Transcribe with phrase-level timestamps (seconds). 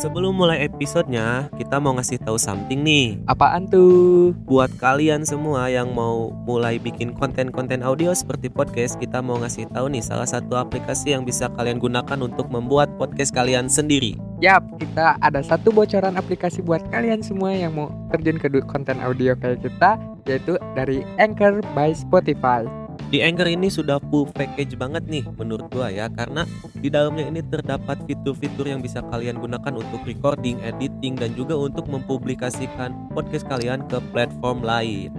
[0.00, 3.20] Sebelum mulai episodenya, kita mau ngasih tahu something nih.
[3.28, 4.32] Apaan tuh?
[4.48, 9.92] Buat kalian semua yang mau mulai bikin konten-konten audio seperti podcast, kita mau ngasih tahu
[9.92, 14.16] nih salah satu aplikasi yang bisa kalian gunakan untuk membuat podcast kalian sendiri.
[14.40, 19.36] Yap, kita ada satu bocoran aplikasi buat kalian semua yang mau terjun ke konten audio
[19.36, 22.64] kayak kita, yaitu dari Anchor by Spotify.
[23.10, 26.46] Di Anchor ini sudah full package banget nih menurut gua ya karena
[26.78, 31.90] di dalamnya ini terdapat fitur-fitur yang bisa kalian gunakan untuk recording, editing dan juga untuk
[31.90, 35.10] mempublikasikan podcast kalian ke platform lain.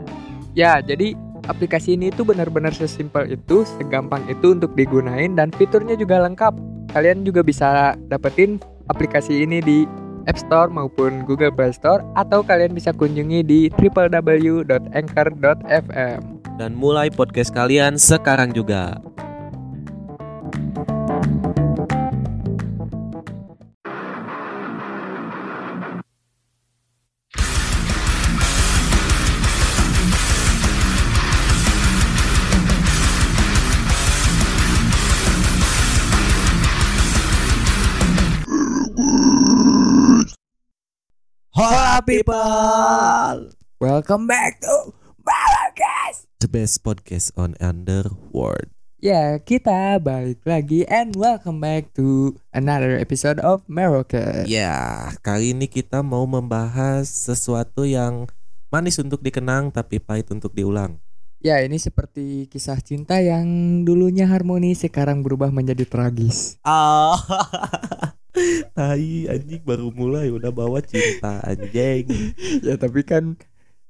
[0.56, 1.20] Ya, jadi
[1.52, 6.56] aplikasi ini tuh benar-benar sesimpel itu, segampang itu untuk digunain dan fiturnya juga lengkap.
[6.96, 9.84] Kalian juga bisa dapetin aplikasi ini di
[10.32, 16.41] App Store maupun Google Play Store atau kalian bisa kunjungi di www.anchor.fm.
[16.60, 19.00] Dan mulai podcast kalian sekarang juga.
[41.52, 46.31] Hola people, Welcome back to Babakas.
[46.42, 48.74] The best podcast on Underworld.
[48.98, 54.50] Ya, kita balik lagi and welcome back to another episode of Merocast.
[54.50, 58.26] Ya, kali ini kita mau membahas sesuatu yang
[58.74, 60.98] manis untuk dikenang tapi pahit untuk diulang.
[61.46, 63.46] Ya, ini seperti kisah cinta yang
[63.86, 66.58] dulunya harmonis sekarang berubah menjadi tragis.
[66.66, 67.22] Ah,
[68.74, 72.34] tai anjing baru mulai udah bawa cinta anjing.
[72.66, 73.38] ya, tapi kan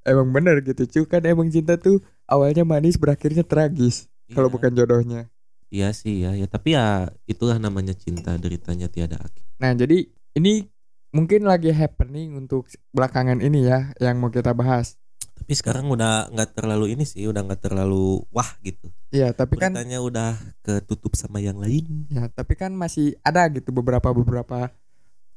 [0.03, 4.55] emang bener gitu, cu kan emang cinta tuh awalnya manis berakhirnya tragis kalau Iya.
[4.55, 5.21] bukan jodohnya.
[5.67, 9.43] Iya sih ya, ya tapi ya itulah namanya cinta deritanya tiada akhir.
[9.59, 10.67] Nah, jadi ini
[11.11, 14.95] mungkin lagi happening untuk belakangan ini ya yang mau kita bahas.
[15.31, 18.91] Tapi sekarang udah nggak terlalu ini sih, udah nggak terlalu wah gitu.
[19.15, 20.31] Ya, tapi kan Beritanya udah
[20.63, 22.07] ketutup sama yang lain.
[22.11, 24.71] Ya, tapi kan masih ada gitu beberapa beberapa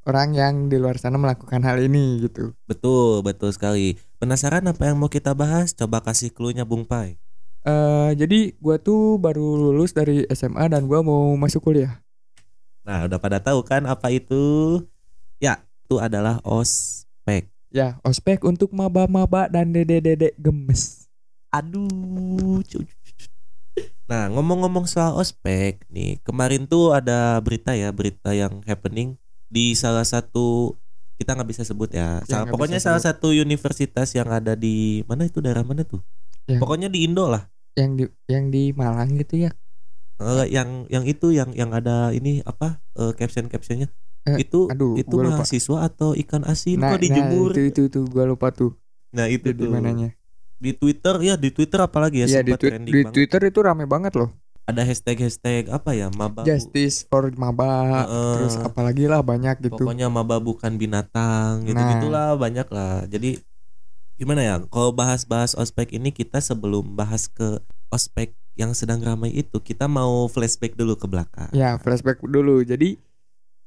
[0.05, 2.53] orang yang di luar sana melakukan hal ini gitu.
[2.69, 3.97] Betul, betul sekali.
[4.21, 5.73] Penasaran apa yang mau kita bahas?
[5.73, 7.17] Coba kasih clue-nya Bung Pai.
[7.65, 12.05] eh jadi gua tuh baru lulus dari SMA dan gua mau masuk kuliah.
[12.85, 14.85] Nah, udah pada tahu kan apa itu?
[15.41, 17.49] Ya, itu adalah ospek.
[17.73, 21.09] Ya, ospek untuk maba-maba dan dede-dede gemes.
[21.49, 22.61] Aduh.
[24.05, 29.17] Nah, ngomong-ngomong soal ospek nih, kemarin tuh ada berita ya, berita yang happening
[29.55, 30.75] di salah satu
[31.15, 32.19] kita nggak bisa sebut ya.
[32.27, 33.23] Ya, pokoknya salah sebut.
[33.23, 36.03] satu universitas yang ada di mana itu daerah mana tuh?
[36.51, 36.59] Ya.
[36.59, 37.47] Pokoknya di Indo lah.
[37.79, 39.51] Yang di yang di Malang gitu ya.
[40.15, 42.79] Eh, yang yang itu yang yang ada ini apa
[43.19, 43.91] caption captionnya
[44.25, 45.45] Eh, itu aduh, itu gua lupa.
[45.45, 48.73] mahasiswa atau ikan asin Nah, kok dijemur nah, itu itu tuh gua lupa tuh.
[49.13, 50.09] nah itu Itu di tuh mananya.
[50.57, 53.41] di Twitter ya di Twitter apalagi ya Iya, di, sempat twi- trending di banget Twitter
[53.53, 54.31] itu rame banget loh.
[54.65, 58.33] Ada hashtag hashtag apa ya maba Justice for maba, Heeh.
[58.41, 59.77] terus apalagi lah banyak gitu.
[59.77, 61.91] pokoknya maba bukan binatang gitu Nah.
[61.97, 63.37] gitulah banyak lah jadi
[64.17, 67.61] gimana ya kalau bahas-bahas ospek ini kita sebelum bahas ke
[67.93, 72.63] ospek yang sedang ramai itu kita mau flashback dulu ke belakang Ya, flashback dulu.
[72.63, 72.97] Jadi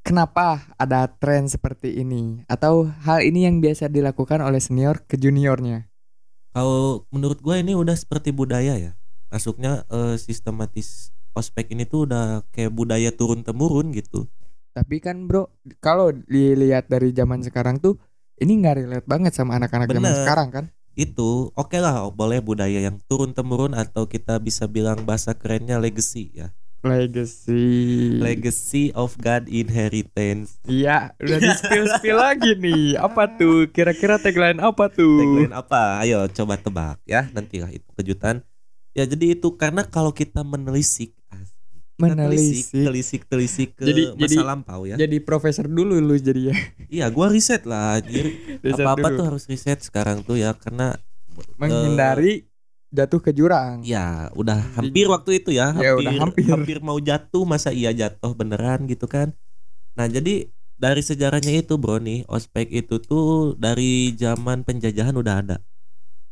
[0.01, 5.91] kenapa ada tren seperti ini atau hal ini yang biasa dilakukan oleh senior ke juniornya?
[6.55, 8.96] Kalau menurut gue ini udah seperti budaya ya.
[9.27, 14.25] Masuknya eh, sistematis ospek ini tuh udah kayak budaya turun temurun gitu.
[14.73, 15.49] Tapi kan, Bro,
[15.81, 17.97] kalau dilihat dari zaman sekarang tuh
[18.37, 20.65] ini nggak relate banget sama anak-anak zaman sekarang kan?
[20.97, 26.33] Itu oke lah boleh budaya yang turun temurun atau kita bisa bilang bahasa kerennya legacy
[26.33, 26.53] ya.
[26.85, 27.65] Legacy.
[28.21, 30.61] Legacy of God inheritance.
[30.69, 33.01] Iya, udah di spill spill lagi nih.
[33.01, 33.65] Apa tuh?
[33.73, 35.17] Kira-kira tagline apa tuh?
[35.17, 36.05] Tagline apa?
[36.05, 37.25] Ayo coba tebak ya.
[37.33, 38.45] Nantilah itu kejutan.
[38.97, 41.13] Ya jadi itu karena kalau kita menelisik.
[41.13, 42.77] Kita Menelisik.
[42.77, 44.95] telisik telisik ke Jadi- masa jadi- lampau ya.
[44.95, 46.55] Jadi profesor dulu lu jadi ya.
[46.87, 47.97] Iya, gua riset lah.
[47.97, 49.17] Jadi Riset apa-apa dulu.
[49.17, 50.93] tuh harus riset sekarang tuh ya karena
[51.55, 52.45] menghindari
[52.87, 53.83] jatuh ke jurang.
[53.83, 56.45] ya udah hampir waktu itu ya, Ya, hampir, udah hampir.
[56.47, 59.33] hampir mau jatuh masa iya jatuh beneran gitu kan.
[59.93, 65.57] Nah, jadi dari sejarahnya itu bro nih, ospek itu tuh dari zaman penjajahan udah ada.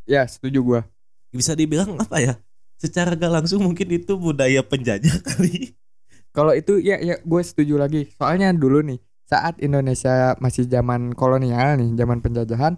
[0.05, 0.81] Ya, setuju gua.
[1.27, 2.37] Bisa dibilang apa ya?
[2.75, 5.77] Secara gak langsung mungkin itu budaya penjajah kali.
[6.35, 8.11] Kalau itu ya ya gue setuju lagi.
[8.19, 12.75] Soalnya dulu nih saat Indonesia masih zaman kolonial nih, zaman penjajahan,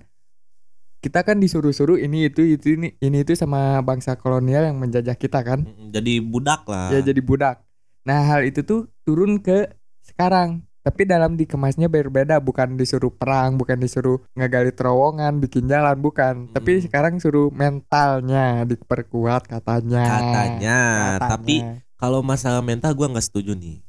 [1.01, 5.41] kita kan disuruh-suruh ini itu itu ini ini itu sama bangsa kolonial yang menjajah kita
[5.41, 5.63] kan.
[5.89, 6.93] Jadi budak lah.
[6.93, 7.63] Ya jadi budak.
[8.03, 9.71] Nah, hal itu tuh turun ke
[10.03, 16.48] sekarang tapi dalam dikemasnya berbeda bukan disuruh perang bukan disuruh ngegali terowongan bikin jalan bukan
[16.50, 16.84] tapi Mm.
[16.88, 20.07] sekarang suruh mentalnya diperkuat katanya katanya.
[20.07, 20.80] Katanya.
[21.19, 21.56] Tapi
[21.94, 23.84] kalau masalah mental gua nggak setuju nih.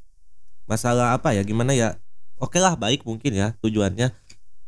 [0.64, 1.40] Masalah apa ya?
[1.40, 1.94] Gimana ya?
[2.36, 4.10] Oke lah baik mungkin ya tujuannya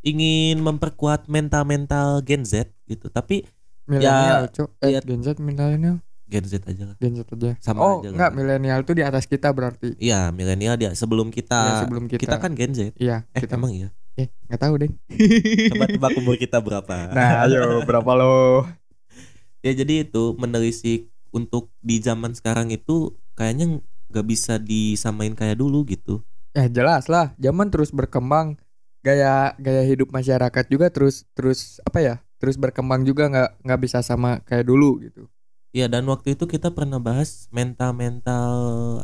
[0.01, 3.07] ingin memperkuat mental-mental Gen Z gitu.
[3.07, 3.43] Tapi
[3.85, 5.99] milenial cok eh lihat- Gen Z milenial
[6.31, 6.97] Gen Z aja lah.
[6.97, 7.51] Gen Z aja.
[7.59, 9.99] Sama oh aja enggak milenial tuh di atas kita berarti?
[9.99, 11.59] Iya milenial dia sebelum kita.
[11.61, 12.81] Iya, sebelum kita, kita kan Gen Z.
[12.97, 13.59] iya Eh kita.
[13.59, 13.91] emang iya.
[14.15, 14.91] eh nggak tahu deh
[15.75, 16.95] Coba tebak umur kita berapa.
[17.11, 18.63] nah ayo berapa lo?
[19.61, 25.85] Ya jadi itu menelisik untuk di zaman sekarang itu kayaknya nggak bisa disamain kayak dulu
[25.85, 26.25] gitu.
[26.51, 27.37] ya jelas lah.
[27.37, 28.57] Zaman terus berkembang.
[29.01, 34.05] Gaya gaya hidup masyarakat juga terus terus apa ya terus berkembang juga nggak nggak bisa
[34.05, 35.25] sama kayak dulu gitu
[35.71, 38.51] Iya dan waktu itu kita pernah bahas mental-mental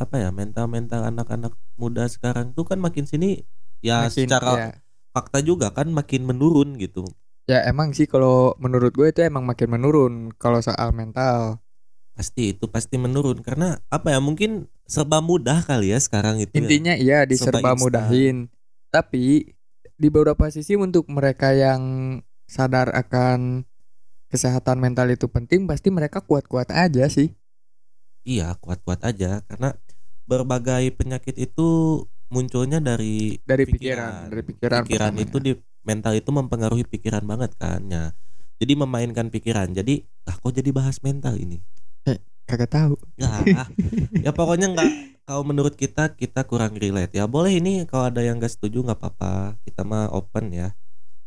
[0.02, 3.46] apa ya mental-mental anak-anak muda sekarang tuh kan makin sini
[3.78, 4.68] ya Makin, secara ya,
[5.14, 7.06] fakta juga kan makin menurun gitu.
[7.46, 11.62] ya emang sih kalau menurut gue itu emang makin menurun kalau soal mental
[12.16, 16.50] Pasti itu pasti menurun karena apa ya mungkin serba mudah kali ya sekarang itu.
[16.50, 16.64] ya.
[16.64, 17.78] intinya iya Serba diserba instan.
[17.78, 18.36] mudahin
[18.90, 19.54] tapi
[19.94, 21.82] di beberapa sisi untuk mereka yang
[22.48, 23.62] sadar akan
[24.36, 27.28] kesehatan mental itu penting pasti mereka kuat-kuat aja sih
[28.32, 29.68] Iya kuat-kuat aja karena
[30.30, 31.62] berbagai penyakit itu
[32.34, 35.24] munculnya dari dari pikiran, dari pikiran, pikiran pertamanya.
[35.24, 35.52] itu di
[35.88, 38.04] mental itu mempengaruhi pikiran banget kan ya.
[38.60, 39.68] Jadi memainkan pikiran.
[39.78, 41.58] Jadi ah kok jadi bahas mental ini?
[42.46, 43.28] kagak tahu Ya,
[44.24, 44.90] ya pokoknya nggak
[45.26, 47.24] kalau menurut kita kita kurang relate ya.
[47.26, 49.56] Boleh ini kalau ada yang nggak setuju nggak apa-apa.
[49.64, 50.68] Kita mah open ya.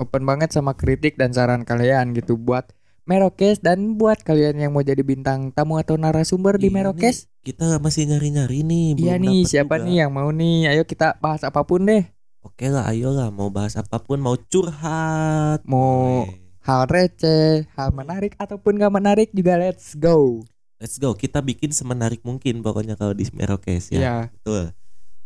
[0.04, 2.66] open banget sama kritik dan saran kalian gitu buat
[3.10, 7.26] Merokes dan buat kalian yang mau jadi bintang tamu atau narasumber di Iya Merokes.
[7.42, 8.88] Kita masih nyari-nyari nih.
[9.02, 9.86] Iya nih, siapa juga.
[9.90, 10.70] nih yang mau nih?
[10.70, 12.06] Ayo kita bahas apa pun deh.
[12.46, 16.38] Oke lah, ayo lah mau bahas apa pun, mau curhat, Mau boleh.
[16.62, 20.46] hal receh, hal menarik ataupun gak menarik juga let's go.
[20.78, 24.00] Let's go, kita bikin semenarik mungkin pokoknya kalau di Merokes ya.
[24.00, 24.72] Iya, Betul.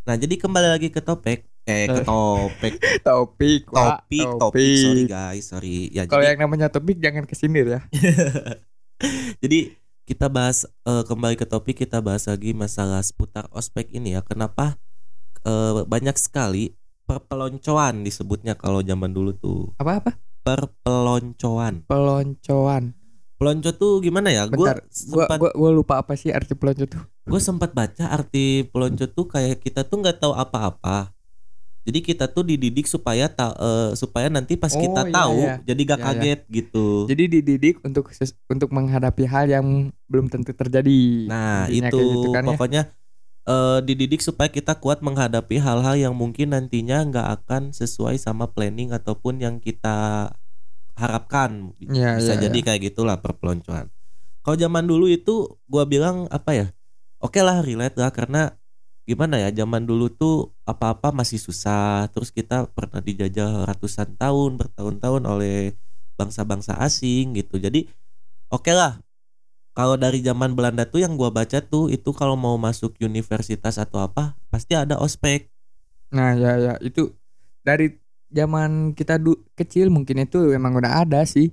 [0.04, 1.48] Nah, jadi kembali lagi ke topik.
[1.64, 2.76] Eh ke topik.
[3.08, 4.84] Topik, topik topik.
[4.84, 5.44] Sorry guys.
[5.48, 5.88] Sorry.
[5.88, 7.80] Ya Kalau jadi yang namanya topik jangan kesindir ya.
[9.42, 9.72] jadi
[10.04, 14.20] kita bahas eh, kembali ke topik kita bahas lagi masalah seputar ospek ini ya.
[14.20, 14.76] Kenapa
[15.40, 16.76] eh, banyak sekali
[17.08, 19.72] perpeloncoan disebutnya kalau zaman dulu tuh.
[19.80, 20.20] Apa-apa?
[20.44, 21.88] perpeloncoan.
[21.88, 22.84] Peloncoan.
[23.34, 24.46] pelonco tuh gimana ya?
[24.46, 27.02] Gue Bentar, Gua, sempat gua, gua lupa apa sih arti pelonco tuh.
[27.24, 31.10] Gue sempat baca arti pelonco tuh kayak kita tuh nggak tahu apa-apa
[31.84, 35.54] jadi kita tuh dididik supaya ta- eh, supaya nanti pas Oh, kita iya, tahu iya.
[35.68, 36.12] jadi gak Iya, iya.
[36.16, 38.04] kaget gitu Jadi dididik untuk
[38.48, 39.66] untuk menghadapi hal yang
[40.08, 41.00] belum tentu terjadi.
[41.28, 42.48] Nah Intinya itu gitu kan ya.
[42.56, 42.82] pokoknya
[43.44, 48.92] eh, dididik supaya kita kuat menghadapi hal-hal yang mungkin nantinya nggak akan sesuai sama planning
[48.96, 50.32] ataupun yang kita
[50.96, 51.74] harapkan.
[51.80, 53.90] Iya, Bisa iya, jadi kayak gitulah perpeloncoan.
[54.44, 56.66] Kalau zaman dulu itu gua bilang apa ya?
[57.24, 58.52] Oke lah relate lah karena
[59.08, 62.04] gimana ya zaman dulu tuh apa-apa masih susah.
[62.12, 65.72] Terus kita pernah dijajah ratusan tahun bertahun-tahun oleh
[66.20, 67.56] bangsa-bangsa asing gitu.
[67.56, 67.88] Jadi
[68.52, 69.00] oke lah.
[69.74, 73.98] Kalau dari zaman Belanda tuh yang gua baca tuh itu kalau mau masuk universitas atau
[74.04, 75.50] apa pasti ada ospek.
[76.14, 77.10] Nah, ya ya itu
[77.66, 77.90] dari
[78.30, 79.18] zaman kita
[79.58, 81.50] kecil mungkin itu emang udah ada sih.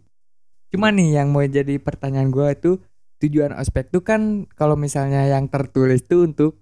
[0.70, 2.78] Cuma nih yang mau jadi pertanyaan gua itu
[3.22, 6.58] tujuan ospek tuh kan kalau misalnya yang tertulis tuh untuk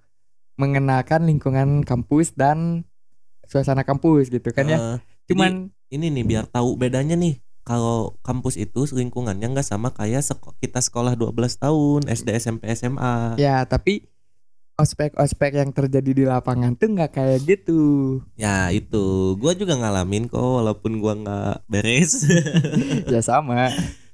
[0.59, 2.83] mengenalkan lingkungan kampus dan
[3.47, 4.77] suasana kampus gitu kan ya.
[4.77, 4.97] Eh,
[5.31, 10.57] Cuman ini nih biar tahu bedanya nih kalau kampus itu lingkungannya nggak sama kayak seko-
[10.57, 14.09] kita sekolah 12 tahun SD SMP SMA ya tapi
[14.79, 17.81] ospek-ospek yang terjadi di lapangan tuh nggak kayak gitu.
[18.39, 22.23] ya itu gua juga ngalamin kok walaupun gua nggak beres
[23.13, 23.69] ya sama.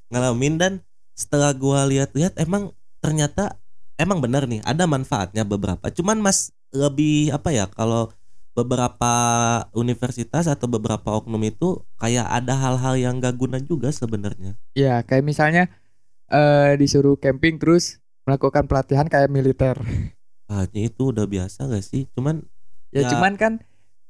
[0.10, 0.74] ngalamin dan
[1.16, 3.56] setelah gua lihat-lihat emang ternyata
[3.96, 8.12] emang benar nih ada manfaatnya beberapa cuman mas lebih apa ya kalau
[8.52, 9.12] beberapa
[9.72, 15.24] universitas atau beberapa oknum itu kayak ada hal-hal yang gak guna juga sebenarnya Ya kayak
[15.24, 15.68] misalnya
[16.28, 19.76] eh disuruh camping terus melakukan pelatihan kayak militer.
[20.46, 22.44] ah ini itu udah biasa gak sih cuman
[22.92, 23.10] Ya, Ya.
[23.12, 23.54] cuman kan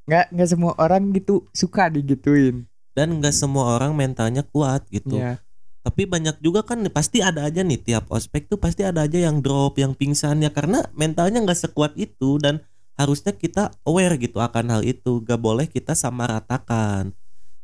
[0.06, 2.70] nggak nggak semua orang gitu suka digituin.
[2.94, 5.42] dan nggak semua orang mentalnya kuat gitu Ya.
[5.86, 9.38] Tapi banyak juga kan pasti ada aja nih tiap ospek tuh pasti ada aja yang
[9.46, 12.66] drop yang pingsan ya karena mentalnya nggak sekuat itu dan
[12.98, 17.14] harusnya kita aware gitu akan hal itu gak boleh kita sama ratakan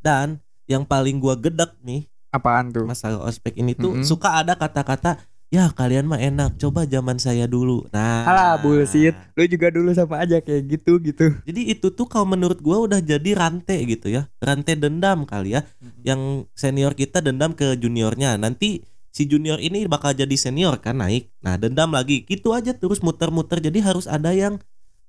[0.05, 0.37] dan
[0.69, 2.85] yang paling gua gedek nih Apaan tuh?
[2.85, 4.05] masalah ospek ini tuh Mm-mm.
[4.05, 5.17] suka ada kata-kata
[5.51, 6.55] ya kalian mah enak.
[6.57, 7.85] Coba zaman saya dulu.
[7.91, 8.23] Nah.
[8.25, 9.13] Alah bullshit.
[9.35, 11.35] Lu juga dulu sama aja kayak gitu gitu.
[11.43, 14.31] jadi itu tuh kalau menurut gua udah jadi rantai gitu ya.
[14.39, 15.67] Rantai dendam kali ya.
[16.01, 18.39] Yang senior kita dendam ke juniornya.
[18.39, 18.81] Nanti
[19.11, 21.29] si junior ini bakal jadi senior kan naik.
[21.43, 22.23] Nah dendam lagi.
[22.23, 23.59] Gitu aja terus muter-muter.
[23.59, 24.57] Jadi harus ada yang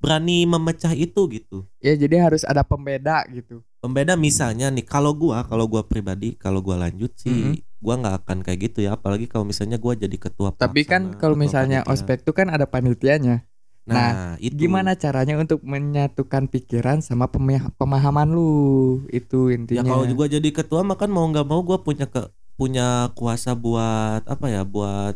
[0.02, 1.62] berani memecah itu gitu.
[1.78, 3.62] Ya jadi harus ada pembeda gitu.
[3.82, 7.40] Pembeda misalnya nih kalau gua kalau gua pribadi kalau gua lanjut sih
[7.84, 11.36] gua nggak akan kayak gitu ya apalagi kalau misalnya gua jadi ketua Tapi kan kalau
[11.44, 13.34] misalnya ospek tuh kan ada panitianya.
[13.88, 18.50] nah, itu Gimana caranya untuk menyatukan pikiran sama pemah- pemahaman lu?
[19.18, 19.88] Itu ya intinya.
[19.88, 22.20] kalau gua jadi ketua mah kan mau nggak mau gua punya ke
[22.58, 22.82] punya
[23.18, 25.14] kuasa buat apa ya buat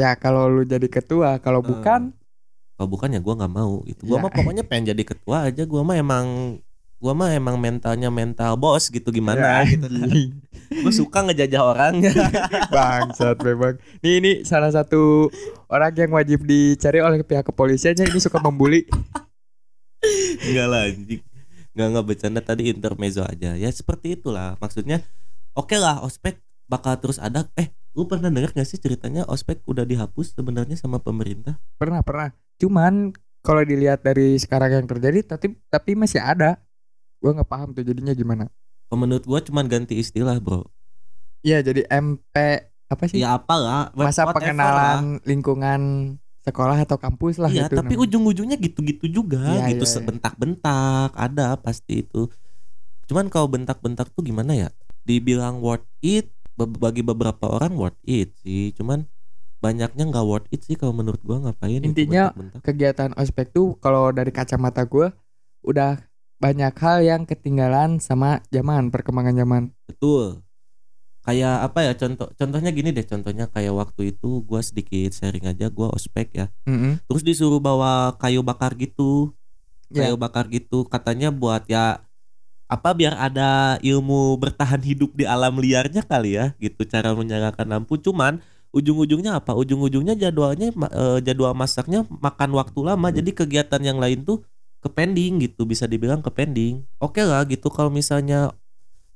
[0.00, 2.00] Ya kalau lu jadi ketua, kalau Eh, bukan
[2.76, 4.22] kalau bukan ya gua nggak mau gitu gua Ya.
[4.24, 6.26] mah pokoknya pengen jadi ketua aja gua mah emang
[7.00, 9.64] gua mah emang mentalnya mental bos gitu gimana?
[9.64, 9.88] Ya, gitu.
[9.88, 10.12] Kan
[10.84, 11.94] gua suka ngejajah orang
[12.74, 13.80] Bangsat memang.
[14.04, 15.32] Nih ini salah satu
[15.72, 18.84] orang yang wajib dicari oleh pihak kepolisiannya ini suka membuli.
[20.46, 21.24] Enggak lah anjing.
[21.72, 22.40] Enggak nggak bercanda.
[22.44, 23.56] Tadi intermezzo aja.
[23.56, 24.60] Ya seperti itulah.
[24.60, 25.00] Maksudnya
[25.58, 26.38] Oke lah ospek
[26.70, 27.50] bakal terus ada.
[27.58, 31.58] Eh lu pernah dengar gak sih ceritanya ospek udah dihapus sebenarnya sama pemerintah?
[31.74, 32.30] Pernah pernah.
[32.62, 33.10] Cuman
[33.42, 36.62] kalau dilihat dari sekarang yang terjadi, tapi tapi masih ada.
[37.20, 38.48] Gua nggak paham tuh jadinya gimana.
[38.88, 40.66] Kalau menurut gua cuman ganti istilah bro
[41.40, 42.34] Iya jadi MP
[42.90, 43.22] apa sih?
[43.22, 44.34] Ya apalah Masa lah.
[44.34, 45.80] pengenalan lingkungan
[46.40, 48.04] sekolah atau kampus lah Iya gitu tapi namanya.
[48.08, 49.94] ujung-ujungnya gitu-gitu juga Iya, Gitu iya, iya.
[49.94, 52.26] sebentak-bentak Ada pasti itu
[53.06, 54.68] Cuman kalau bentak-bentak tuh gimana ya
[55.04, 59.06] Dibilang worth it Bagi beberapa orang worth it sih Cuman
[59.60, 62.60] banyaknya nggak worth it sih kalau menurut gua ngapain Intinya, bentak-bentak.
[62.64, 65.12] kegiatan ospek tuh kalau dari kacamata gua
[65.60, 66.00] udah
[66.40, 69.62] banyak hal yang ketinggalan sama zaman perkembangan zaman.
[69.84, 70.40] Betul.
[71.20, 75.68] Kayak apa ya contoh contohnya gini deh contohnya kayak waktu itu gua sedikit sharing aja
[75.68, 76.46] gua ospek ya.
[76.64, 76.96] Mm-mm.
[77.04, 79.36] Terus disuruh bawa kayu bakar gitu.
[79.92, 80.08] Ya.
[80.08, 82.00] Kayu bakar gitu katanya buat ya
[82.70, 87.98] apa biar ada ilmu bertahan hidup di alam liarnya kali ya gitu cara menyalakan lampu
[87.98, 88.38] cuman
[88.70, 94.46] ujung-ujungnya apa ujung-ujungnya jadwalnya eh, jadwal masaknya makan waktu lama jadi kegiatan yang lain tuh
[94.80, 98.50] ke pending gitu bisa dibilang ke pending oke lah gitu kalau misalnya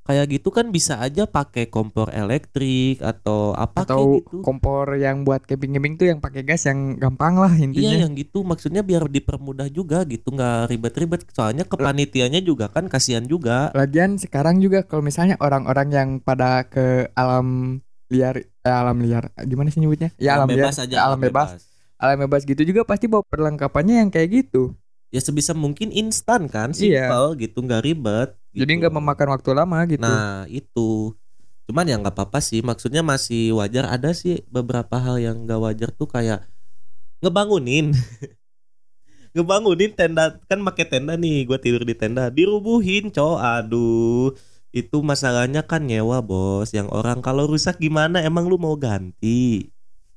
[0.04, 5.24] kayak gitu kan bisa aja pakai kompor elektrik atau apa Atau kayak gitu kompor yang
[5.24, 7.96] buat camping-camping tuh yang pakai gas yang gampang lah intinya.
[7.96, 13.24] Iya yang gitu maksudnya biar dipermudah juga gitu nggak ribet-ribet soalnya kepanitianya juga kan kasihan
[13.24, 17.80] juga Lagian sekarang juga kalau misalnya orang-orang yang pada ke alam
[18.12, 20.12] liar eh, alam liar gimana sih nyebutnya?
[20.20, 21.64] Ya alam, liar, bebas aja alam bebas.
[21.96, 24.76] Alam bebas gitu juga pasti bawa perlengkapannya yang kayak gitu.
[25.14, 27.06] Ya sebisa mungkin instan kan Iya.
[27.06, 28.80] simple gitu nggak ribet Jadi gitu.
[28.82, 30.02] nggak memakan waktu lama gitu.
[30.02, 31.14] nah itu.
[31.70, 33.86] Cuman ya nggak apa-apa sih maksudnya masih wajar.
[33.86, 36.42] Ada sih beberapa hal yang nggak wajar tuh kayak
[37.22, 37.94] ngebangunin.
[39.34, 42.30] Ngebangunin tenda kan pakai tenda nih gua tidur di tenda.
[42.30, 44.30] Dirubuhin cowok aduh
[44.74, 46.70] itu masalahnya kan nyewa bos.
[46.74, 48.22] Yang orang kalau rusak gimana?
[48.22, 49.70] Emang lu mau ganti?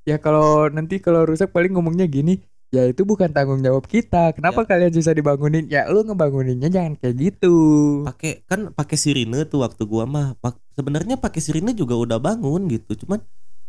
[0.05, 4.36] Ya kalau nanti kalau rusak paling ngomongnya gini, ya itu bukan tanggung jawab kita.
[4.36, 5.67] Kenapa kalian susah dibangunin?
[5.71, 7.55] Ya lu ngebanguninnya jangan kayak gitu.
[8.03, 10.36] pakai kan pakai sirine tuh waktu gua mah.
[10.75, 12.93] Sebenarnya pakai sirine juga udah bangun gitu.
[13.05, 13.24] Cuman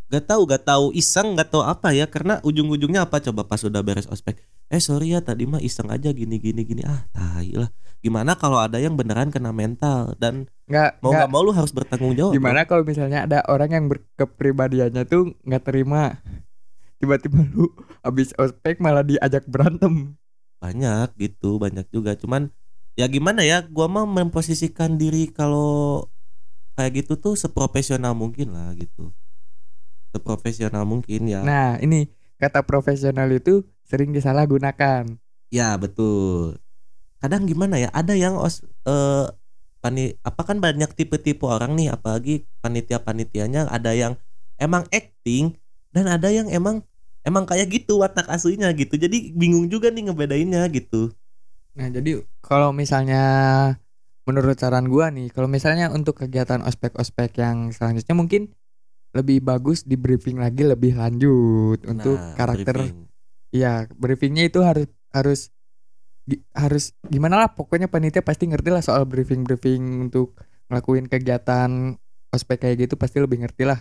[0.08, 2.10] gak tahu gak tahu iseng gak tahu apa ya.
[2.10, 4.42] Karena ujung-ujungnya apa coba pas udah beres ospek?
[4.68, 6.82] Eh sorry ya tadi mah iseng aja gini gini gini.
[6.84, 7.70] Ah tai lah.
[7.98, 10.14] Gimana kalau ada yang beneran kena mental?
[10.20, 11.28] Dan Nggak mau nggak.
[11.32, 16.20] mau lu harus bertanggung jawab gimana kalau misalnya ada orang yang berkepribadiannya tuh nggak terima
[16.98, 17.70] tiba-tiba lu
[18.02, 20.18] habis ospek malah diajak berantem.
[20.58, 22.50] banyak gitu banyak juga cuman
[22.98, 26.02] ya gimana ya gua mah memposisikan diri kalau
[26.74, 29.14] kayak gitu tuh seprofesional mungkin lah gitu
[30.10, 35.06] seprofesional mungkin ya Nah, ini kata profesional itu sering disalahgunakan.
[35.50, 36.58] Ya betul.
[37.18, 37.90] Kadang gimana ya?
[37.90, 39.26] Ada yang os eh
[39.78, 44.18] pani apa kan banyak tipe-tipe orang nih, apalagi panitia-panitianya ada yang
[44.58, 45.54] emang acting
[45.94, 46.84] dan ada yang emang
[47.24, 48.94] emang kayak gitu watak aslinya gitu.
[48.96, 51.12] Jadi bingung juga nih ngebedainnya gitu.
[51.76, 53.22] Nah, jadi kalau misalnya
[54.28, 58.42] menurut saran gua nih, kalau misalnya untuk kegiatan ospek-ospek yang selanjutnya mungkin
[59.16, 62.96] lebih bagus di briefing lagi lebih lanjut untuk Nah, karakter briefing.
[63.54, 65.40] Iya, briefingnya itu harus harus
[66.28, 70.36] gi- harus gimana lah pokoknya panitia pasti ngerti lah soal briefing briefing untuk
[70.68, 71.96] ngelakuin kegiatan
[72.34, 73.80] ospek kayak gitu pasti lebih ngerti lah.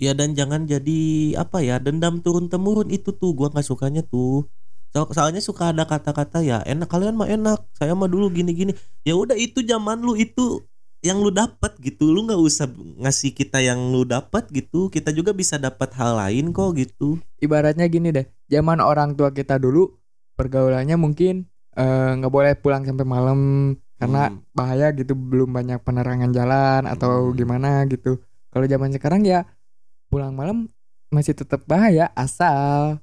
[0.00, 1.00] Ya dan jangan jadi
[1.38, 4.46] apa ya dendam turun temurun itu tuh gua nggak sukanya tuh.
[4.94, 8.74] So- soalnya suka ada kata-kata ya enak kalian mah enak, saya mah dulu gini-gini.
[9.06, 10.62] Ya udah itu zaman lu itu
[11.04, 12.64] yang lu dapat gitu lu nggak usah
[13.04, 17.84] ngasih kita yang lu dapat gitu kita juga bisa dapat hal lain kok gitu ibaratnya
[17.92, 19.92] gini deh zaman orang tua kita dulu
[20.32, 21.44] pergaulannya mungkin
[21.76, 23.38] eh, nggak boleh pulang sampai malam
[24.00, 24.40] karena Hmm.
[24.56, 27.36] bahaya gitu belum banyak penerangan jalan atau Hmm.
[27.36, 29.44] gimana gitu kalau zaman sekarang ya
[30.14, 30.70] pulang malam
[31.10, 33.02] masih tetap bahaya asal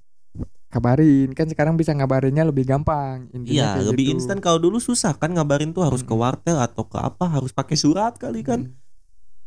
[0.71, 1.35] kabarin.
[1.35, 4.15] Kan sekarang bisa ngabarinnya lebih gampang iya lebih gitu.
[4.15, 6.23] instan kalau dulu susah kan ngabarin tuh harus ke Hmm.
[6.23, 8.71] wartel atau ke apa harus pakai surat kali kan.
[8.71, 8.79] Hmm.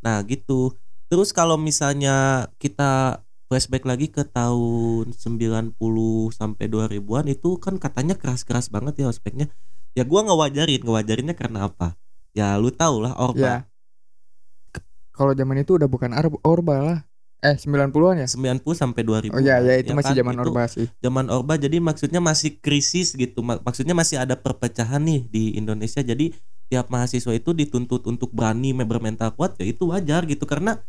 [0.04, 0.76] nah gitu.
[1.08, 8.68] Terus kalau misalnya kita flashback lagi ke tahun 90 sampai 2000-an itu kan katanya keras-keras
[8.68, 9.48] banget ya ospeknya.
[9.96, 11.96] Ya gua ngewajarin ngewajarinnya karena apa?
[12.36, 13.40] Ya lu tau lah orba.
[13.40, 13.56] Ya.
[15.14, 16.10] Kalau zaman itu udah bukan
[16.42, 16.98] Orba lah
[17.44, 18.26] eh 90-an ya?
[18.26, 20.20] 90 sampai 2000 oh iya ya itu masih kan?
[20.24, 20.86] zaman Itu Orba sih.
[21.04, 23.44] zaman Orba jadi maksudnya masih krisis gitu.
[23.44, 26.00] Mak- maksudnya masih ada perpecahan nih di Indonesia.
[26.00, 26.32] Jadi
[26.72, 30.48] tiap mahasiswa itu dituntut untuk berani me- bermental kuat ya itu wajar gitu.
[30.48, 30.80] Karena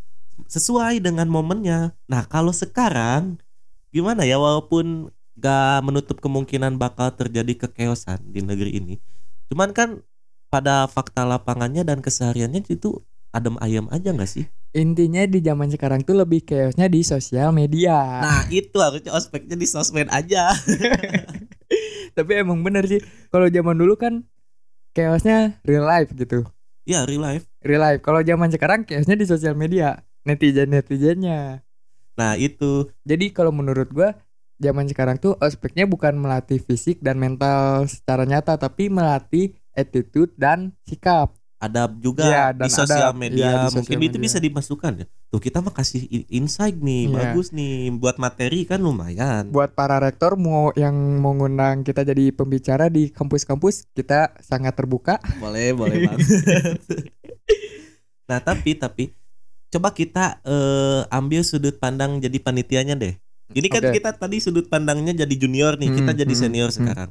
[0.48, 1.92] sesuai dengan momennya.
[2.08, 3.36] Nah kalau sekarang
[3.92, 4.40] gimana ya?
[4.40, 8.96] Walaupun gak menutup kemungkinan bakal terjadi kekeosan di negeri ini
[9.52, 10.00] cuman kan
[10.48, 13.04] pada fakta lapangannya dan kesehariannya itu
[13.36, 17.96] adem ayam aja nggak sih intinya di zaman sekarang tuh lebih chaosnya di sosial media.
[18.20, 20.52] Nah itu harusnya ospeknya di sosmed aja.
[22.18, 23.00] Tapi emang bener sih
[23.32, 24.28] kalau zaman dulu kan
[24.92, 26.44] chaosnya real life gitu.
[26.84, 27.48] Ya real life.
[27.64, 31.64] Real life kalau zaman sekarang chaosnya di sosial media netizen netizennya
[32.20, 32.92] nah itu.
[33.08, 34.16] Jadi kalau menurut gua
[34.60, 40.72] zaman sekarang tuh ospeknya bukan melatih fisik dan mental secara nyata tapi melatih attitude dan
[40.88, 43.42] sikap ada juga Iya, di sosial ada- media.
[43.42, 44.26] iya, di mungkin sosial itu media.
[44.26, 45.06] bisa dimasukkan ya.
[45.28, 47.16] Tuh kita mah kasih insight nih Iya.
[47.16, 47.90] bagus nih.
[47.94, 49.50] Buat materi kan lumayan.
[49.50, 55.18] Buat para rektor mau yang mau ngundang kita jadi pembicara di kampus-kampus kita sangat terbuka.
[55.38, 56.28] Boleh boleh banget.
[58.26, 59.04] Nah tapi tapi
[59.68, 63.14] coba kita eh, ambil sudut pandang jadi panitianya deh.
[63.48, 63.94] Ini kan Oke.
[63.94, 66.78] kita tadi sudut pandangnya jadi junior nih kita Hmm, jadi hmm, senior hmm.
[66.80, 67.10] sekarang.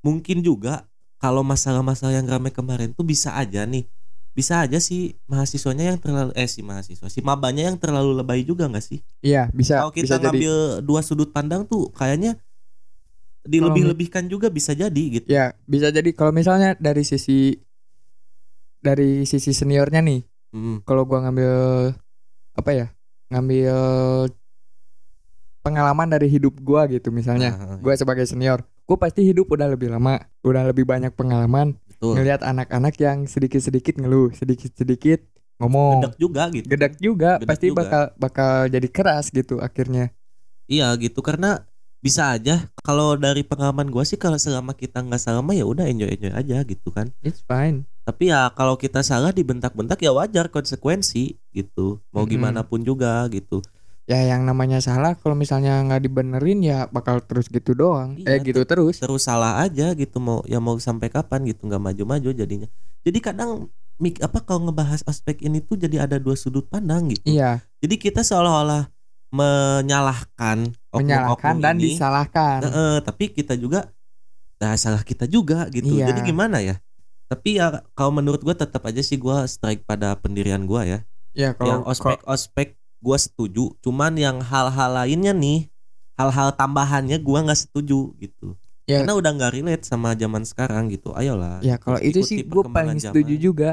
[0.00, 0.84] Mungkin juga
[1.20, 3.86] kalau masalah-masalah yang ramai kemarin tuh bisa aja nih.
[4.34, 8.66] Bisa aja sih mahasiswanya yang terlalu eh si mahasiswa si mabanya yang terlalu lebay juga
[8.66, 8.98] nggak sih?
[9.22, 10.26] Iya bisa kalau kita bisa jadi.
[10.26, 12.34] ngambil dua sudut pandang tuh kayaknya
[13.46, 15.28] dilebih-lebihkan juga bisa jadi gitu.
[15.30, 16.10] Ya bisa jadi.
[16.16, 17.62] Kalau misalnya dari sisi
[18.82, 20.22] dari sisi seniornya nih
[20.54, 21.50] Hmm, kalau gua ngambil
[22.54, 22.86] apa ya
[23.26, 23.74] ngambil
[25.66, 27.58] pengalaman dari hidup gua gitu misalnya.
[27.58, 32.16] Nah, gua sebagai senior gua pasti hidup udah lebih lama udah lebih banyak pengalaman betul.
[32.16, 35.24] ngelihat anak-anak yang sedikit-sedikit ngeluh sedikit-sedikit
[35.62, 36.02] ngomong.
[36.02, 36.66] Gedek juga gitu.
[36.66, 37.78] Gedek juga Gedek pasti juga.
[37.80, 40.10] bakal bakal jadi keras gitu akhirnya.
[40.66, 41.64] Iya gitu karena
[42.04, 45.88] bisa aja kalau dari pengalaman gua sih kalau selama kita nggak salah mah ya udah
[45.88, 47.08] enjoy enjoy aja gitu kan.
[47.24, 47.88] It's fine.
[48.04, 52.04] Tapi ya kalau kita salah dibentak-bentak ya wajar konsekuensi gitu.
[52.12, 53.64] Mau gimana pun juga gitu
[54.04, 58.20] ya yang namanya salah kalau misalnya nggak dibenerin ya bakal terus gitu doang.
[58.20, 59.00] Iya, eh gitu terus.
[59.00, 62.68] terus salah aja gitu mau ya mau sampai kapan gitu nggak maju-maju jadinya.
[63.04, 67.32] Jadi kadang mik apa kalau ngebahas aspek ini tuh jadi ada dua sudut pandang gitu.
[67.32, 67.64] Iya.
[67.80, 68.92] Jadi kita seolah-olah
[69.34, 71.96] menyalahkan oknum-oknum menyalahkan dan ini.
[71.96, 72.58] disalahkan.
[72.62, 73.90] Nah, eh, tapi kita juga
[74.60, 75.96] nah, salah kita juga gitu.
[75.96, 76.12] Iya.
[76.12, 76.76] jadi gimana ya?
[77.26, 80.98] Tapi ya kalau menurut gua tetap aja sih gua strike pada pendirian gua ya.
[81.34, 82.68] Ya yang kalau ospek ospek
[83.04, 85.68] gua setuju cuman yang hal-hal lainnya nih
[86.16, 89.00] hal-hal tambahannya gua nggak setuju gitu Ya.
[89.00, 93.00] karena udah nggak relate sama zaman sekarang gitu ayolah Ya kalau itu sih gue paling
[93.00, 93.16] zaman.
[93.16, 93.70] setuju juga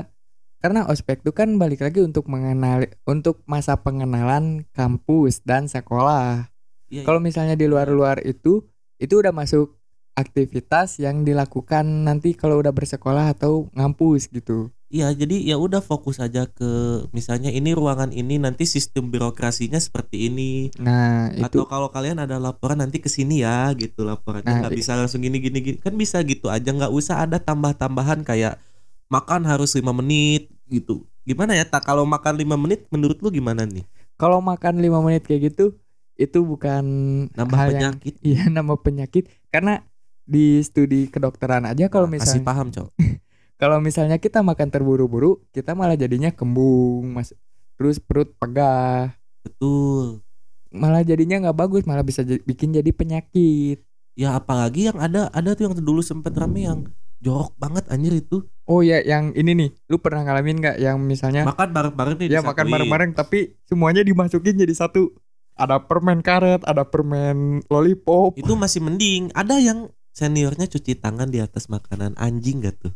[0.64, 6.48] karena ospek itu kan balik lagi untuk mengenali untuk masa pengenalan kampus dan sekolah.
[6.88, 8.64] Iya, Kalau misalnya di luar-luar itu
[9.02, 9.81] itu udah masuk
[10.16, 14.70] aktivitas yang dilakukan nanti kalau udah bersekolah atau ngampus gitu.
[14.92, 16.68] iya jadi ya udah fokus aja ke
[17.16, 20.68] misalnya ini ruangan ini nanti sistem birokrasinya seperti ini.
[20.76, 24.52] Nah atau itu kalau kalian ada laporan nanti ke sini ya gitu laporannya.
[24.52, 25.78] Nah, nggak i- bisa langsung gini gini gini.
[25.80, 28.60] Kan bisa gitu aja nggak usah ada tambah-tambahan kayak
[29.08, 31.08] makan harus lima menit gitu.
[31.24, 33.88] Gimana ya tak kalau makan lima menit menurut lu gimana nih?
[34.20, 35.78] Kalau makan lima menit kayak gitu
[36.20, 36.84] itu bukan
[37.34, 38.14] nambah hal yang penyakit.
[38.28, 39.24] iya nambah penyakit.
[39.50, 39.82] Karena
[40.24, 42.90] di studi kedokteran aja kalau Nah, misalnya paham cok.
[43.62, 47.30] Kalau misalnya kita makan terburu-buru kita malah jadinya kembung mas
[47.78, 49.14] terus perut pegah.
[49.46, 50.26] Betul.
[50.74, 53.86] Malah jadinya nggak bagus malah bisa jadi- bikin jadi penyakit.
[54.18, 56.90] Ya apalagi yang ada ada tuh yang dulu sempet rame yang
[57.22, 58.42] jorok banget anjir itu.
[58.66, 62.42] Oh ya yang ini nih lu pernah ngalamin nggak yang misalnya makan bareng-bareng nih ya
[62.42, 62.74] makan disatuin.
[62.74, 65.14] bareng-bareng tapi semuanya dimasukin jadi satu.
[65.54, 68.34] Ada permen karet ada permen lollipop.
[68.42, 69.30] Itu masih mending.
[69.38, 72.94] Ada yang seniornya cuci tangan di atas makanan anjing gak tuh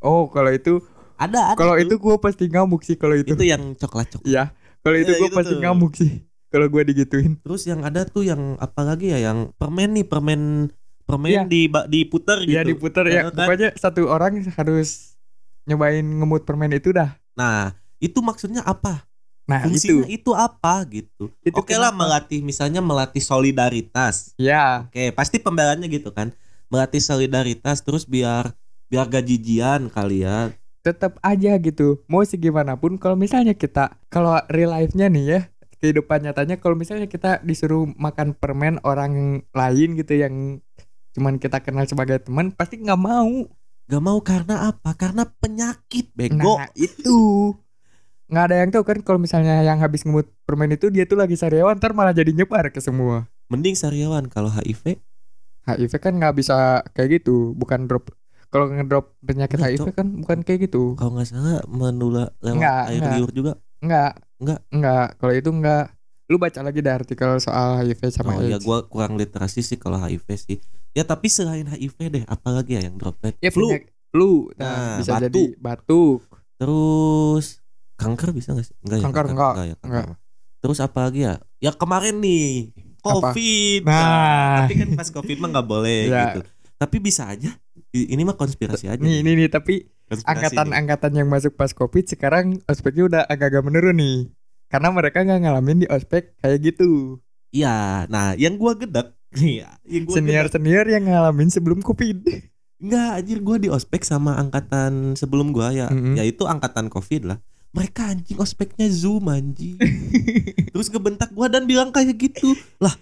[0.00, 0.82] oh kalau itu
[1.16, 3.32] Ada, ada Kalau itu gue pasti ngamuk sih kalau itu.
[3.32, 4.28] itu yang coklat coklat.
[4.28, 4.44] Iya.
[4.84, 5.60] Kalau itu Iya, gue itu pasti tuh.
[5.64, 6.12] ngamuk sih.
[6.46, 7.32] Kalau gue digituin.
[7.40, 10.68] Terus yang ada tuh yang apa lagi ya yang permen nih permen
[11.08, 11.42] permen Iya.
[11.48, 12.52] di diputar gitu.
[12.52, 13.12] Iya diputar ya.
[13.16, 13.48] Ya kan?
[13.48, 15.16] Pokoknya satu orang harus
[15.64, 17.16] nyobain ngemut permen itu dah.
[17.32, 19.08] Nah, itu maksudnya apa?
[19.48, 20.20] Nah Fungsinya itu.
[20.20, 21.32] itu apa gitu?
[21.40, 22.28] Itu Oke lah kenapa?
[22.28, 24.36] melatih misalnya melatih solidaritas.
[24.36, 24.84] Ya.
[24.84, 26.28] Oke, pasti pembelaannya gitu kan.
[26.72, 28.54] Melatih solidaritas terus biar
[28.90, 30.54] biar gajijian kali ya.
[30.82, 32.02] Tetap aja gitu.
[32.06, 35.40] Mau segimanapun kalau misalnya kita kalau real life-nya nih ya
[35.76, 40.64] kehidupan nyatanya kalau misalnya kita disuruh makan permen orang lain gitu yang
[41.12, 43.44] cuman kita kenal sebagai teman pasti nggak mau
[43.86, 44.98] Gak mau karena apa?
[44.98, 46.58] Karena penyakit bego.
[46.58, 47.54] Nah itu
[48.26, 51.38] nggak ada yang tahu kan kalau misalnya yang habis ngemut permen itu dia tuh lagi
[51.38, 53.30] sariawan ntar malah jadi nyebar ke semua.
[53.46, 54.98] Mending sariawan kalau HIV
[55.66, 56.56] HIV kan nggak bisa
[56.90, 58.08] kayak gitu, bukan drop.
[58.46, 60.94] Kalau ngedrop penyakit Enggak, HIV kan bukan kayak gitu.
[60.94, 63.12] kalau nggak salah menular lewat Enggak, air enggak.
[63.12, 63.52] liur juga.
[63.76, 64.60] Nggak, Nggak.
[64.70, 65.06] nggak.
[65.16, 65.84] Kalau itu nggak.
[66.26, 68.64] Lu baca lagi di artikel soal HIV sama oh ya AIDS.
[68.64, 70.58] gua kurang literasi sih kalau HIV sih.
[70.90, 73.34] Ya tapi selain HIV deh, apalagi ya yang droplet?
[73.38, 73.70] ya Flu.
[74.08, 74.30] flu.
[74.54, 75.22] Nah, Nah, bisa batuk.
[75.24, 76.20] jadi batuk.
[76.56, 77.46] Terus
[77.94, 78.74] kanker bisa nggak sih?
[78.80, 79.04] Enggak ya.
[79.04, 80.04] Kanker enggak, ya, kanker.
[80.06, 80.18] enggak.
[80.56, 81.34] Terus apa lagi ya?
[81.58, 82.72] Ya kemarin nih
[83.06, 83.30] Apa?
[83.32, 83.80] COVID.
[83.86, 84.56] Nah.
[84.62, 86.22] tapi kan pas COVID mah nggak boleh Ya.
[86.30, 86.40] gitu.
[86.76, 87.50] Tapi bisa aja.
[87.90, 89.00] Ini mah konspirasi aja.
[89.00, 94.18] Nih, nih, nih, tapi angkatan-angkatan yang masuk pas covid sekarang ospeknya udah agak-agak menurun nih.
[94.68, 97.16] Karena mereka nggak ngalamin di ospek kayak gitu.
[97.50, 98.04] Iya.
[98.12, 99.64] Nah, yang gua gedek nih,
[99.94, 100.26] yang gua gedek.
[100.28, 102.20] Senior-senior yang ngalamin sebelum covid.
[102.76, 106.12] Enggak, anjir gua di ospek sama angkatan sebelum gua ya, Mm-mm.
[106.20, 107.38] yaitu angkatan Covid lah.
[107.76, 109.76] Mereka anjing ospeknya Zoom anjing.
[110.72, 112.56] Terus kebentak gua dan bilang kayak gitu.
[112.80, 112.96] Lah,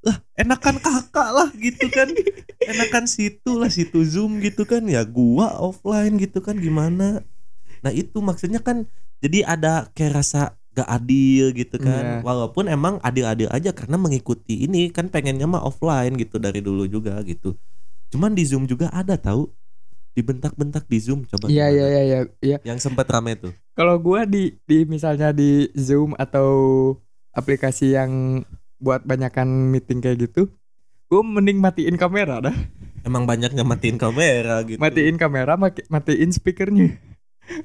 [0.00, 2.08] lah enakan kakak lah gitu kan.
[2.64, 7.20] Enakan situ lah situ Zoom gitu kan ya gua offline gitu kan gimana.
[7.84, 8.88] Nah, itu maksudnya kan
[9.20, 12.20] jadi ada kayak rasa gak adil gitu kan.
[12.20, 12.24] Iya.
[12.24, 17.20] Walaupun emang adil-adil aja karena mengikuti ini kan pengennya mah offline gitu dari dulu juga
[17.26, 17.58] gitu.
[18.10, 19.50] Cuman di Zoom juga ada tahu
[20.14, 21.46] dibentak-bentak di Zoom coba.
[21.48, 22.20] Iya iya iya iya.
[22.42, 22.58] iya.
[22.66, 23.52] Yang sempat rame tuh.
[23.74, 26.50] Kalau gua di di misalnya di Zoom atau
[27.30, 28.42] aplikasi yang
[28.80, 30.50] buat banyakan meeting kayak gitu,
[31.06, 32.56] gua mending matiin kamera dah.
[33.00, 34.76] Emang banyaknya matiin kamera gitu.
[34.76, 37.00] Matiin kamera, maki- matiin speakernya.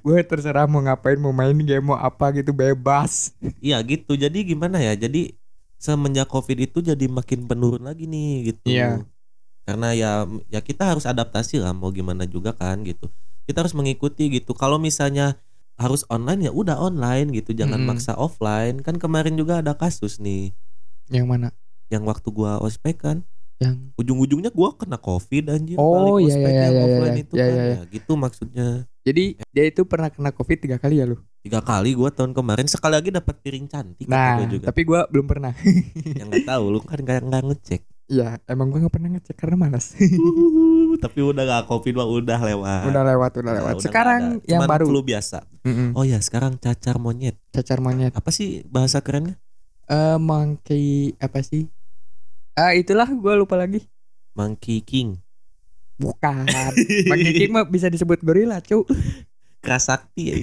[0.02, 3.36] gue terserah mau ngapain, mau main game, mau apa gitu bebas.
[3.62, 4.18] Iya gitu.
[4.18, 4.98] Jadi gimana ya?
[4.98, 5.38] Jadi
[5.78, 8.68] semenjak Covid itu jadi makin penurun lagi nih gitu.
[8.72, 9.06] Iya.
[9.66, 10.12] Karena ya
[10.48, 13.10] ya kita harus adaptasi lah mau gimana juga kan gitu.
[13.44, 14.54] Kita harus mengikuti gitu.
[14.54, 15.38] Kalau misalnya
[15.76, 17.52] harus online ya udah online gitu.
[17.52, 17.90] Jangan Mm-mm.
[17.92, 18.80] maksa offline.
[18.80, 20.54] Kan kemarin juga ada kasus nih
[21.10, 21.50] Yang mana?
[21.86, 23.22] yang waktu gua ospek kan
[23.62, 27.22] Yang ujung-ujungnya gua kena covid anjir Oh, balik iya, ospek iya, yang iya, offline iya,
[27.22, 28.68] itu iya, kan iya, ya gitu maksudnya
[29.06, 29.24] jadi
[29.54, 31.22] dia itu pernah kena covid tiga kali ya lu?
[31.40, 35.06] tiga kali gua tahun kemarin sekali lagi dapat piring cantik Nah, gua juga tapi gua
[35.06, 35.54] belum pernah.
[36.18, 39.58] yang nggak tahu lu kan nggak nggak ngecek Iya, emang gua nggak pernah ngecek karena
[39.58, 39.98] malas.
[41.04, 43.74] tapi udah gak covid mah udah lewat udah lewat, udah Nah, lewat.
[43.76, 44.46] udah Sekarang ada.
[44.46, 45.90] yang Cuman baru flu biasa Mm-mm.
[45.94, 48.14] oh ya sekarang cacar monyet cacar monyet.
[48.14, 49.36] apa sih bahasa kerennya
[49.86, 51.70] Eh, monkey apa sih?
[52.54, 53.86] Ah, itulah gua lupa lagi.
[54.34, 55.22] monkey king
[55.96, 56.46] Bukan.
[57.10, 58.82] monkey king mah bisa disebut gorila, cu.
[59.66, 60.36] kerasakti ya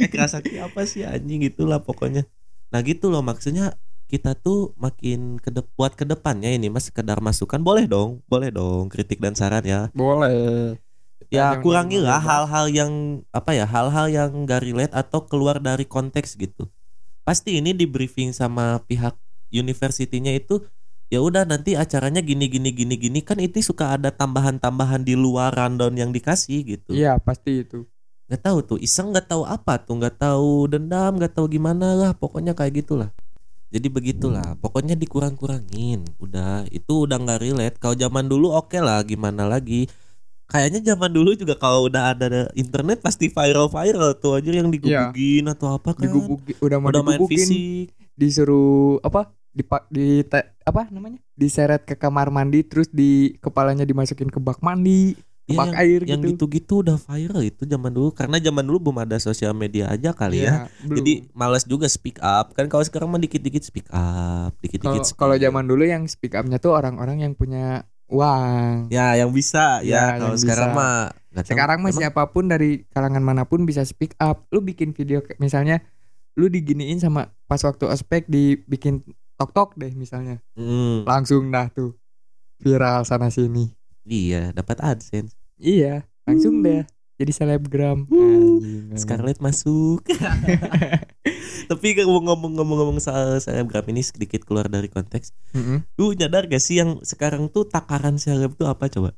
[0.00, 2.24] eh kerasakti apa sih anjing itulah pokoknya
[2.68, 3.76] nah gitu loh maksudnya
[4.06, 8.86] kita tuh makin ke buat ke depannya ini mas sekedar masukan boleh dong boleh dong
[8.86, 9.90] kritik dan saran ya.
[9.92, 10.78] Boleh.
[11.26, 12.92] ya kurangilah hal-hal yang
[13.34, 16.70] apa ya hal-hal yang gak relate atau keluar dari konteks gitu.
[17.26, 19.18] Pasti ini di briefing sama pihak
[19.50, 20.62] universitinya itu
[21.10, 25.50] ya udah nanti acaranya gini gini gini gini kan itu suka ada tambahan-tambahan di luar
[25.50, 26.94] rundown yang dikasih gitu.
[26.94, 27.82] Iya, pasti itu.
[28.26, 32.10] nggak tahu tuh iseng nggak tahu apa tuh nggak tahu dendam nggak tahu gimana lah
[32.10, 33.14] pokoknya kayak gitulah
[33.66, 36.06] jadi begitulah pokoknya dikurang-kurangin.
[36.22, 37.76] Udah itu udah nggak relate.
[37.82, 39.90] Kalau zaman dulu oke lah gimana lagi?
[40.46, 45.50] Kayaknya zaman dulu juga kalau udah ada internet pasti viral viral tuh aja yang digubugin
[45.50, 46.06] atau apa kan.
[46.06, 47.90] Digubuki, udah mau udah main fisik.
[48.14, 49.34] disuruh apa?
[49.50, 51.18] Dipak di te- apa namanya?
[51.34, 56.18] Diseret ke kamar mandi terus di kepalanya dimasukin ke bak mandi, Ya, bak air yang
[56.26, 56.34] gitu.
[56.34, 60.42] gitu-gitu udah viral itu zaman dulu karena zaman dulu belum ada sosial media aja kali
[60.42, 60.98] ya belum.
[60.98, 65.62] jadi malas juga speak up kan kalau sekarang mah dikit-dikit speak up dikit-dikit kalau zaman
[65.70, 68.90] dulu yang speak up-nya tuh orang-orang yang punya uang.
[68.90, 70.14] Ya, yang bisa ya.
[70.14, 70.78] Ya, Kalau yang sekarang bisa.
[70.78, 70.94] mah
[71.34, 71.46] tahu.
[71.52, 74.46] Sekarang mah siapa pun dari kalangan mana pun bisa speak up.
[74.54, 75.82] Lu bikin video misalnya
[76.36, 79.02] lu diginiin sama pas waktu ospek dibikin
[79.36, 80.40] tok tok deh misalnya.
[80.56, 81.96] Hmm, Langsung dah tuh
[82.60, 83.75] viral sana sini.
[84.06, 85.34] Iya, dapat AdSense.
[85.58, 86.86] Iya, langsung deh.
[87.16, 88.04] jadi selebgram.
[88.12, 90.04] Anjing, Scarlett masuk.
[91.70, 95.32] Tapi kalau ngomong-ngomong soal selebgram ini sedikit keluar dari konteks.
[95.56, 95.82] Mm-mm.
[95.96, 99.16] Lu nyadar gak sih yang sekarang tuh takaran seleb tuh apa coba?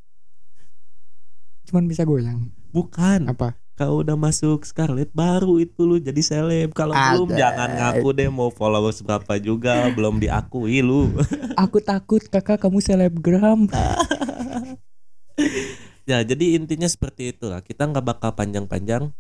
[1.67, 2.55] Cuman bisa goyang.
[2.71, 3.29] Bukan.
[3.29, 3.59] Apa?
[3.79, 6.75] Kalau udah masuk Scarlett baru itu lu jadi seleb.
[6.75, 11.15] Kalau belum jangan ngaku deh mau followers berapa juga belum diakui lu.
[11.63, 13.71] Aku takut kakak kamu selebgram.
[16.11, 17.63] ya jadi intinya seperti itulah.
[17.63, 19.15] Kita nggak bakal panjang-panjang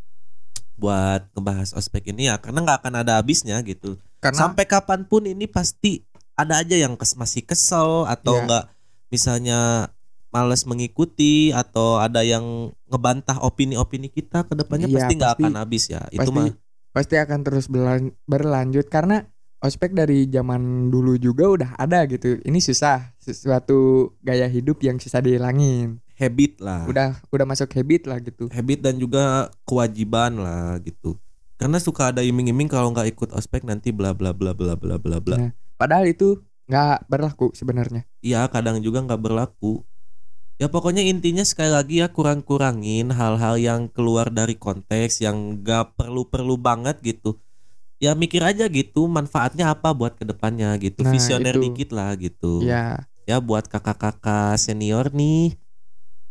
[0.75, 3.95] buat ngebahas ospek ini ya karena nggak akan ada habisnya gitu.
[4.19, 6.03] Karena Sampai kapan pun ini pasti
[6.35, 8.43] ada aja yang kes masih kesel atau Iya.
[8.43, 8.65] enggak
[9.15, 9.59] misalnya
[10.29, 15.85] males mengikuti atau ada yang ngebantah opini-opini kita ke depannya Iya, pasti nggak akan habis
[15.89, 16.03] ya.
[16.09, 16.47] Itu pasti mah
[16.89, 19.25] pasti akan terus berlan- berlanjut karena
[19.59, 22.39] ospek dari zaman dulu juga udah ada gitu.
[22.43, 26.01] Ini susah, sesuatu gaya hidup yang susah dihilangin.
[26.19, 26.83] habit lah.
[26.91, 28.51] Udah udah masuk habit lah gitu.
[28.51, 31.15] Habit dan juga kewajiban lah gitu.
[31.55, 35.23] Karena suka ada iming-iming kalau nggak ikut ospek nanti bla bla bla bla bla bla
[35.23, 35.37] bla.
[35.39, 35.53] Nah.
[35.79, 38.03] Padahal itu nggak berlaku sebenarnya.
[38.19, 39.87] Iya kadang juga nggak berlaku.
[40.59, 46.59] Ya pokoknya intinya sekali lagi ya kurang-kurangin hal-hal yang keluar dari konteks yang nggak perlu-perlu
[46.59, 47.39] banget gitu.
[48.03, 51.07] Ya mikir aja gitu manfaatnya apa buat ke depannya gitu.
[51.07, 51.63] Nah, Visioner itu.
[51.63, 52.67] dikit lah gitu.
[52.67, 55.55] Ya, Ya buat kakak-kakak senior nih.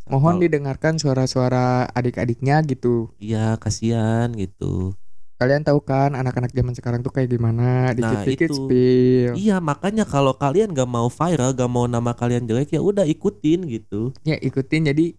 [0.07, 3.11] mohon Atau- didengarkan suara-suara adik-adiknya gitu.
[3.19, 4.95] Iya kasihan gitu.
[5.37, 7.93] Kalian tahu kan anak-anak zaman sekarang tuh kayak gimana?
[7.93, 8.57] Dikit-dikit itu.
[8.57, 9.31] spill.
[9.37, 13.69] Iya makanya kalau kalian gak mau viral, gak mau nama kalian jelek ya udah ikutin
[13.69, 14.17] gitu.
[14.25, 15.13] Ya ikutin jadi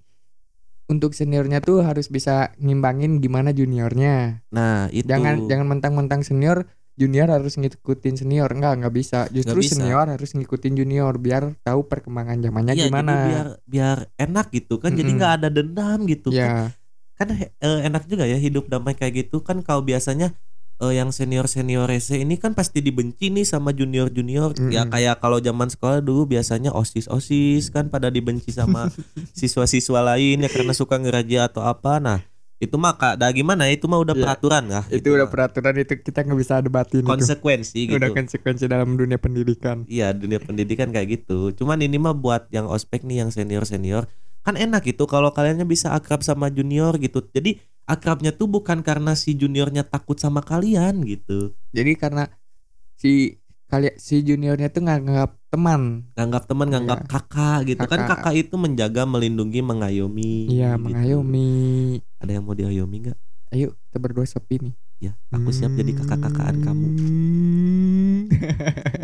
[0.90, 4.42] untuk seniornya tuh harus bisa ngimbangin gimana juniornya.
[4.50, 5.06] Nah itu.
[5.06, 6.66] Jangan jangan mentang-mentang senior
[6.98, 9.30] junior harus ngikutin senior enggak enggak bisa.
[9.30, 9.78] Justru bisa.
[9.78, 13.06] senior harus ngikutin junior biar tahu perkembangan zamannya Iya, gimana.
[13.14, 14.98] jadi biar biar enak gitu kan.
[14.98, 15.18] Jadi Mm-mm.
[15.22, 16.34] nggak ada dendam gitu.
[16.34, 16.52] Ya, kan
[17.28, 19.58] he- eh, enak juga ya hidup damai kayak gitu kan.
[19.60, 20.30] Kalau biasanya
[20.78, 24.54] eh, yang senior senior rese ini kan pasti dibenci nih sama junior junior.
[24.68, 24.94] Ya Mm-mm.
[24.94, 28.86] kayak kalau zaman sekolah dulu biasanya osis osis kan pada dibenci sama
[29.34, 31.98] siswa-siswa lain ya karena suka ngeraja atau apa.
[31.98, 32.18] Nah
[32.58, 34.22] itu mah kak, dah gimana ya itu mah udah Iya.
[34.24, 34.82] peraturan lah.
[34.86, 37.06] itu gitu udah peraturan itu kita nggak bisa debatin itu.
[37.06, 37.94] konsekuensi gitu.
[37.94, 39.86] Udah konsekuensi dalam dunia pendidikan.
[39.86, 41.54] Iya dunia pendidikan kayak gitu.
[41.54, 44.10] Cuman ini mah buat yang ospek nih yang senior senior
[44.42, 47.20] kan enak gitu kalau kaliannya bisa akrab sama junior gitu.
[47.30, 51.52] Jadi akrabnya tuh bukan karena si juniornya takut sama kalian gitu.
[51.72, 52.28] Jadi karena
[52.96, 53.36] si
[53.68, 58.24] kali si juniornya tuh nganggap teman, Nganggap teman, nganggap kakak gitu kan Kakak.
[58.24, 60.48] kakak itu menjaga, melindungi, mengayomi.
[60.48, 60.84] iya gitu.
[60.88, 61.50] mengayomi.
[62.20, 63.18] Ada yang mau diayomi nggak?
[63.52, 64.74] Ayo kita berdua sepi nih.
[64.98, 66.88] Ya, aku siap jadi kakak-kakaan kamu.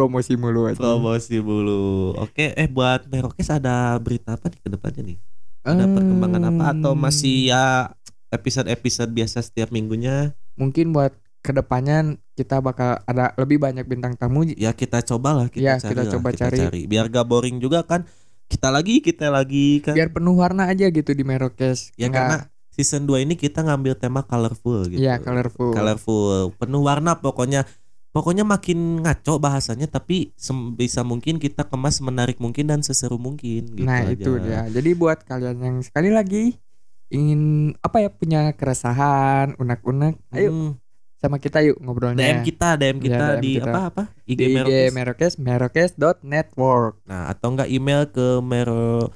[0.00, 0.80] Promosi mulu aja.
[0.80, 2.16] Promosi dulu.
[2.16, 5.18] Oke, eh buat Merokes ada berita apa nih ke depannya nih?
[5.60, 5.92] Ada Hmm.
[5.92, 7.92] perkembangan apa atau masih ya
[8.30, 10.32] episode-episode biasa setiap minggunya?
[10.52, 15.60] mungkin buat ke depannya kita bakal ada lebih banyak bintang tamu ya kita cobalah kita
[15.62, 16.80] Iya, cari kita lah, coba kita cari.
[16.84, 18.04] biar gak boring juga kan
[18.44, 22.36] kita lagi kita lagi kan biar penuh warna aja gitu di Merokes ya Nggak- karena
[22.68, 25.72] season 2 ini kita ngambil tema colorful gitu Iya, colorful.
[25.72, 27.64] colorful penuh warna pokoknya
[28.10, 30.34] pokoknya makin ngaco bahasanya tapi
[30.74, 34.12] bisa mungkin kita kemas menarik mungkin dan seseru mungkin gitu nah aja.
[34.14, 36.58] itu dia jadi buat kalian yang sekali lagi
[37.10, 40.72] ingin apa ya punya keresahan unek-unek ayo Hmm,
[41.20, 43.70] sama kita yuk ngobrolnya DM kita DM Iya, kita DM di kita.
[43.70, 44.94] apa apa IG di IG Merokes.
[44.94, 49.10] Merokes merokes.network Nah, atau enggak email ke mero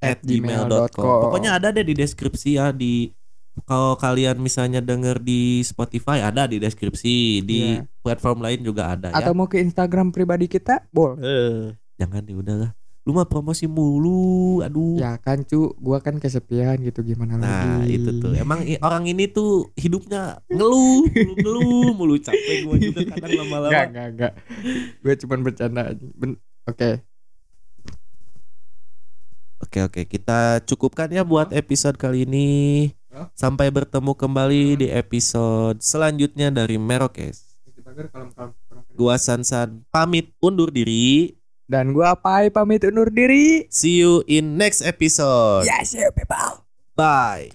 [0.00, 1.20] at gmail.com.
[1.28, 3.12] Pokoknya ada deh di deskripsi ya di
[3.60, 7.84] kalau kalian misalnya denger di Spotify ada di deskripsi, di Iya.
[8.00, 9.36] platform lain juga ada atau ya.
[9.36, 11.60] mau ke Instagram pribadi kita boleh Eh,
[11.96, 12.72] jangan deh udahlah.
[13.00, 14.94] Lu mah promosi mulu, aduh.
[14.94, 18.32] ya kan cu gua kan kesepian gitu gimana Nah, lagi itu tuh.
[18.34, 23.72] Emang orang ini tuh hidupnya ngeluh, mulu ngeluh, mulu capek gua juga kadang lama-lama.
[23.82, 24.32] enggak, enggak.
[25.00, 26.06] Gue cuman bercanda aja.
[26.12, 26.36] Ben-
[26.66, 27.00] Oke.
[29.60, 32.48] Oke oke kita cukupkan ya buat episode kali ini.
[33.34, 37.58] Sampai bertemu kembali di episode selanjutnya dari Merokes.
[38.94, 41.34] Gua Sansan pamit undur diri.
[41.70, 43.66] Dan gua Pai pamit undur diri.
[43.70, 45.66] See you in next episode.
[45.66, 46.66] Yes, you people.
[46.94, 47.50] Bye.